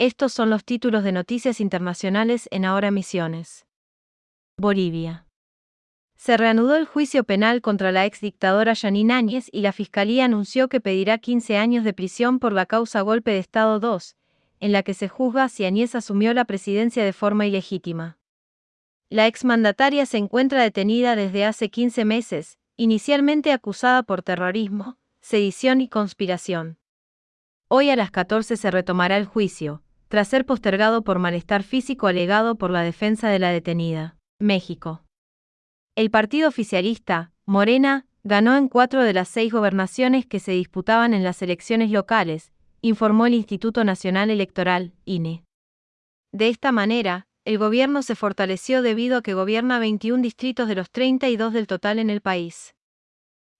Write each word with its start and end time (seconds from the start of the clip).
Estos 0.00 0.32
son 0.32 0.48
los 0.48 0.64
títulos 0.64 1.04
de 1.04 1.12
noticias 1.12 1.60
internacionales 1.60 2.48
en 2.50 2.64
Ahora 2.64 2.90
Misiones. 2.90 3.66
Bolivia. 4.56 5.26
Se 6.16 6.38
reanudó 6.38 6.76
el 6.76 6.86
juicio 6.86 7.24
penal 7.24 7.60
contra 7.60 7.92
la 7.92 8.06
ex 8.06 8.22
dictadora 8.22 8.72
Yanine 8.72 9.12
Áñez 9.12 9.50
y 9.52 9.60
la 9.60 9.72
Fiscalía 9.72 10.24
anunció 10.24 10.70
que 10.70 10.80
pedirá 10.80 11.18
15 11.18 11.58
años 11.58 11.84
de 11.84 11.92
prisión 11.92 12.38
por 12.38 12.54
la 12.54 12.64
causa 12.64 13.02
Golpe 13.02 13.32
de 13.32 13.40
Estado 13.40 13.78
2, 13.78 14.16
en 14.60 14.72
la 14.72 14.82
que 14.82 14.94
se 14.94 15.06
juzga 15.06 15.50
si 15.50 15.66
Áñez 15.66 15.94
asumió 15.94 16.32
la 16.32 16.46
presidencia 16.46 17.04
de 17.04 17.12
forma 17.12 17.46
ilegítima. 17.46 18.16
La 19.10 19.26
exmandataria 19.26 20.06
se 20.06 20.16
encuentra 20.16 20.62
detenida 20.62 21.14
desde 21.14 21.44
hace 21.44 21.68
15 21.68 22.06
meses, 22.06 22.58
inicialmente 22.78 23.52
acusada 23.52 24.02
por 24.02 24.22
terrorismo, 24.22 24.96
sedición 25.20 25.82
y 25.82 25.88
conspiración. 25.90 26.78
Hoy 27.68 27.90
a 27.90 27.96
las 27.96 28.10
14 28.10 28.56
se 28.56 28.70
retomará 28.70 29.18
el 29.18 29.26
juicio, 29.26 29.82
tras 30.10 30.26
ser 30.26 30.44
postergado 30.44 31.02
por 31.02 31.20
malestar 31.20 31.62
físico 31.62 32.08
alegado 32.08 32.56
por 32.56 32.72
la 32.72 32.82
defensa 32.82 33.28
de 33.28 33.38
la 33.38 33.50
detenida. 33.50 34.16
México. 34.40 35.04
El 35.94 36.10
partido 36.10 36.48
oficialista, 36.48 37.30
Morena, 37.46 38.06
ganó 38.24 38.56
en 38.56 38.68
cuatro 38.68 39.04
de 39.04 39.12
las 39.12 39.28
seis 39.28 39.52
gobernaciones 39.52 40.26
que 40.26 40.40
se 40.40 40.50
disputaban 40.50 41.14
en 41.14 41.22
las 41.22 41.42
elecciones 41.42 41.92
locales, 41.92 42.50
informó 42.80 43.26
el 43.26 43.34
Instituto 43.34 43.84
Nacional 43.84 44.30
Electoral, 44.30 44.94
INE. 45.04 45.44
De 46.32 46.48
esta 46.48 46.72
manera, 46.72 47.28
el 47.44 47.58
gobierno 47.58 48.02
se 48.02 48.16
fortaleció 48.16 48.82
debido 48.82 49.18
a 49.18 49.22
que 49.22 49.34
gobierna 49.34 49.78
21 49.78 50.24
distritos 50.24 50.66
de 50.66 50.74
los 50.74 50.90
32 50.90 51.52
del 51.52 51.68
total 51.68 52.00
en 52.00 52.10
el 52.10 52.20
país. 52.20 52.74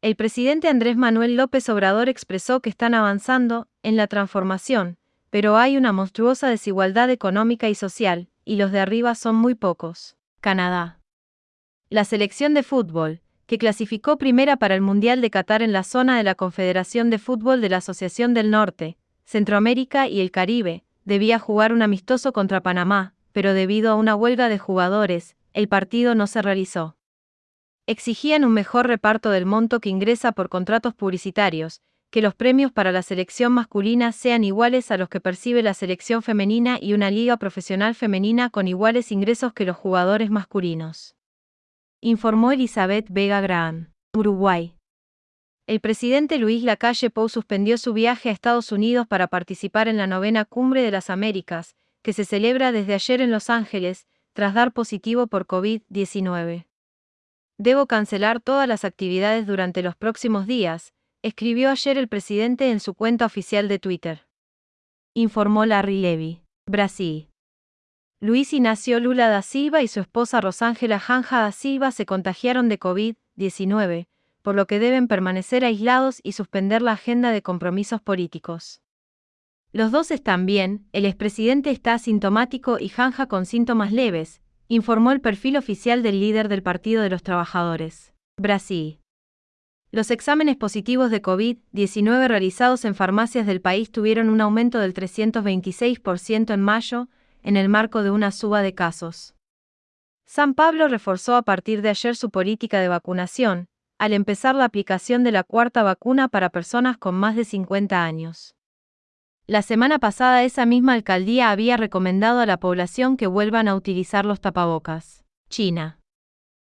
El 0.00 0.14
presidente 0.14 0.68
Andrés 0.68 0.96
Manuel 0.96 1.34
López 1.34 1.68
Obrador 1.68 2.08
expresó 2.08 2.60
que 2.60 2.70
están 2.70 2.94
avanzando 2.94 3.66
en 3.82 3.96
la 3.96 4.06
transformación, 4.06 4.98
pero 5.30 5.56
hay 5.56 5.76
una 5.76 5.92
monstruosa 5.92 6.48
desigualdad 6.48 7.10
económica 7.10 7.68
y 7.68 7.74
social, 7.74 8.28
y 8.44 8.56
los 8.56 8.72
de 8.72 8.80
arriba 8.80 9.14
son 9.14 9.36
muy 9.36 9.54
pocos. 9.54 10.16
Canadá. 10.40 11.00
La 11.90 12.04
selección 12.04 12.54
de 12.54 12.62
fútbol, 12.62 13.20
que 13.46 13.58
clasificó 13.58 14.18
primera 14.18 14.56
para 14.56 14.74
el 14.74 14.80
Mundial 14.80 15.20
de 15.20 15.30
Qatar 15.30 15.62
en 15.62 15.72
la 15.72 15.84
zona 15.84 16.16
de 16.16 16.24
la 16.24 16.34
Confederación 16.34 17.10
de 17.10 17.18
Fútbol 17.18 17.60
de 17.60 17.68
la 17.68 17.78
Asociación 17.78 18.34
del 18.34 18.50
Norte, 18.50 18.96
Centroamérica 19.24 20.08
y 20.08 20.20
el 20.20 20.30
Caribe, 20.30 20.84
debía 21.04 21.38
jugar 21.38 21.72
un 21.72 21.82
amistoso 21.82 22.32
contra 22.32 22.60
Panamá, 22.60 23.14
pero 23.32 23.54
debido 23.54 23.92
a 23.92 23.94
una 23.94 24.16
huelga 24.16 24.48
de 24.48 24.58
jugadores, 24.58 25.36
el 25.52 25.68
partido 25.68 26.14
no 26.14 26.26
se 26.26 26.42
realizó. 26.42 26.96
Exigían 27.86 28.44
un 28.44 28.52
mejor 28.52 28.88
reparto 28.88 29.30
del 29.30 29.46
monto 29.46 29.80
que 29.80 29.88
ingresa 29.88 30.32
por 30.32 30.48
contratos 30.48 30.94
publicitarios, 30.94 31.82
que 32.16 32.22
los 32.22 32.34
premios 32.34 32.72
para 32.72 32.92
la 32.92 33.02
selección 33.02 33.52
masculina 33.52 34.10
sean 34.10 34.42
iguales 34.42 34.90
a 34.90 34.96
los 34.96 35.10
que 35.10 35.20
percibe 35.20 35.62
la 35.62 35.74
selección 35.74 36.22
femenina 36.22 36.78
y 36.80 36.94
una 36.94 37.10
liga 37.10 37.36
profesional 37.36 37.94
femenina 37.94 38.48
con 38.48 38.68
iguales 38.68 39.12
ingresos 39.12 39.52
que 39.52 39.66
los 39.66 39.76
jugadores 39.76 40.30
masculinos 40.30 41.14
informó 42.00 42.52
Elizabeth 42.52 43.04
Vega 43.10 43.42
Graham, 43.42 43.92
Uruguay. 44.14 44.78
El 45.66 45.80
presidente 45.80 46.38
Luis 46.38 46.62
Lacalle 46.62 47.10
Pou 47.10 47.28
suspendió 47.28 47.76
su 47.76 47.92
viaje 47.92 48.30
a 48.30 48.32
Estados 48.32 48.72
Unidos 48.72 49.06
para 49.06 49.26
participar 49.26 49.86
en 49.86 49.98
la 49.98 50.06
novena 50.06 50.46
Cumbre 50.46 50.80
de 50.80 50.92
las 50.92 51.10
Américas, 51.10 51.76
que 52.00 52.14
se 52.14 52.24
celebra 52.24 52.72
desde 52.72 52.94
ayer 52.94 53.20
en 53.20 53.30
Los 53.30 53.50
Ángeles, 53.50 54.06
tras 54.32 54.54
dar 54.54 54.72
positivo 54.72 55.26
por 55.26 55.46
COVID-19. 55.46 56.64
Debo 57.58 57.84
cancelar 57.84 58.40
todas 58.40 58.66
las 58.66 58.86
actividades 58.86 59.46
durante 59.46 59.82
los 59.82 59.96
próximos 59.96 60.46
días, 60.46 60.94
escribió 61.26 61.70
ayer 61.70 61.98
el 61.98 62.06
presidente 62.06 62.70
en 62.70 62.78
su 62.78 62.94
cuenta 62.94 63.26
oficial 63.26 63.66
de 63.66 63.80
Twitter. 63.80 64.28
Informó 65.12 65.66
Larry 65.66 66.00
Levy, 66.00 66.42
Brasil. 66.70 67.30
Luis 68.20 68.52
Ignacio 68.52 69.00
Lula 69.00 69.28
da 69.28 69.42
Silva 69.42 69.82
y 69.82 69.88
su 69.88 69.98
esposa 69.98 70.40
Rosángela 70.40 71.00
Janja 71.00 71.40
da 71.40 71.50
Silva 71.50 71.90
se 71.90 72.06
contagiaron 72.06 72.68
de 72.68 72.78
COVID-19, 72.78 74.06
por 74.42 74.54
lo 74.54 74.68
que 74.68 74.78
deben 74.78 75.08
permanecer 75.08 75.64
aislados 75.64 76.20
y 76.22 76.30
suspender 76.30 76.80
la 76.80 76.92
agenda 76.92 77.32
de 77.32 77.42
compromisos 77.42 78.00
políticos. 78.00 78.80
Los 79.72 79.90
dos 79.90 80.12
están 80.12 80.46
bien, 80.46 80.86
el 80.92 81.04
expresidente 81.04 81.70
está 81.70 81.94
asintomático 81.94 82.78
y 82.78 82.88
Janja 82.88 83.26
con 83.26 83.46
síntomas 83.46 83.90
leves, 83.90 84.42
informó 84.68 85.10
el 85.10 85.20
perfil 85.20 85.56
oficial 85.56 86.04
del 86.04 86.20
líder 86.20 86.48
del 86.48 86.62
Partido 86.62 87.02
de 87.02 87.10
los 87.10 87.24
Trabajadores. 87.24 88.14
Brasil. 88.36 89.00
Los 89.90 90.10
exámenes 90.10 90.56
positivos 90.56 91.10
de 91.10 91.22
COVID-19 91.22 92.28
realizados 92.28 92.84
en 92.84 92.94
farmacias 92.94 93.46
del 93.46 93.60
país 93.60 93.90
tuvieron 93.90 94.28
un 94.28 94.40
aumento 94.40 94.78
del 94.78 94.92
326% 94.94 96.52
en 96.52 96.60
mayo, 96.60 97.08
en 97.42 97.56
el 97.56 97.68
marco 97.68 98.02
de 98.02 98.10
una 98.10 98.32
suba 98.32 98.62
de 98.62 98.74
casos. 98.74 99.34
San 100.24 100.54
Pablo 100.54 100.88
reforzó 100.88 101.36
a 101.36 101.42
partir 101.42 101.82
de 101.82 101.90
ayer 101.90 102.16
su 102.16 102.30
política 102.30 102.80
de 102.80 102.88
vacunación, 102.88 103.68
al 103.98 104.12
empezar 104.12 104.56
la 104.56 104.64
aplicación 104.64 105.22
de 105.22 105.30
la 105.30 105.44
cuarta 105.44 105.82
vacuna 105.82 106.28
para 106.28 106.50
personas 106.50 106.98
con 106.98 107.14
más 107.14 107.36
de 107.36 107.44
50 107.44 108.04
años. 108.04 108.56
La 109.46 109.62
semana 109.62 110.00
pasada 110.00 110.42
esa 110.42 110.66
misma 110.66 110.94
alcaldía 110.94 111.52
había 111.52 111.76
recomendado 111.76 112.40
a 112.40 112.46
la 112.46 112.58
población 112.58 113.16
que 113.16 113.28
vuelvan 113.28 113.68
a 113.68 113.76
utilizar 113.76 114.26
los 114.26 114.40
tapabocas. 114.40 115.24
China. 115.48 116.00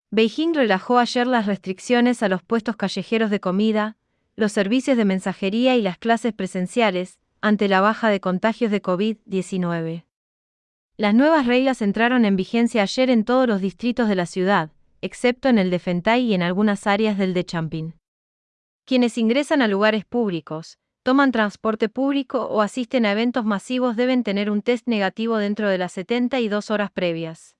Beijing 0.09 0.53
relajó 0.53 0.99
ayer 0.99 1.27
las 1.27 1.47
restricciones 1.47 2.23
a 2.23 2.29
los 2.29 2.41
puestos 2.41 2.77
callejeros 2.77 3.29
de 3.29 3.41
comida, 3.41 3.97
los 4.37 4.53
servicios 4.53 4.95
de 4.95 5.03
mensajería 5.03 5.75
y 5.75 5.81
las 5.81 5.97
clases 5.97 6.31
presenciales, 6.31 7.19
ante 7.41 7.67
la 7.67 7.81
baja 7.81 8.09
de 8.09 8.21
contagios 8.21 8.71
de 8.71 8.81
COVID-19. 8.81 10.05
Las 10.95 11.13
nuevas 11.13 11.45
reglas 11.45 11.81
entraron 11.81 12.23
en 12.23 12.37
vigencia 12.37 12.83
ayer 12.83 13.09
en 13.09 13.25
todos 13.25 13.47
los 13.47 13.59
distritos 13.59 14.07
de 14.07 14.15
la 14.15 14.25
ciudad, 14.25 14.71
excepto 15.01 15.49
en 15.49 15.57
el 15.57 15.69
de 15.69 15.79
Fentay 15.79 16.23
y 16.23 16.33
en 16.33 16.41
algunas 16.41 16.87
áreas 16.87 17.17
del 17.17 17.33
de 17.33 17.43
Champín. 17.43 17.95
Quienes 18.85 19.17
ingresan 19.17 19.61
a 19.61 19.67
lugares 19.67 20.05
públicos, 20.05 20.79
toman 21.03 21.33
transporte 21.33 21.89
público 21.89 22.45
o 22.45 22.61
asisten 22.61 23.05
a 23.05 23.11
eventos 23.11 23.43
masivos 23.43 23.97
deben 23.97 24.23
tener 24.23 24.49
un 24.49 24.61
test 24.61 24.87
negativo 24.87 25.37
dentro 25.37 25.67
de 25.67 25.77
las 25.77 25.91
72 25.91 26.71
horas 26.71 26.91
previas. 26.91 27.56